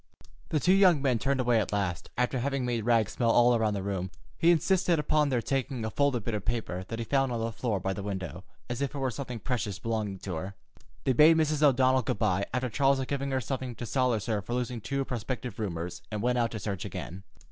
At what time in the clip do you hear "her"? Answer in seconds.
10.33-10.55, 13.29-13.39, 14.25-14.41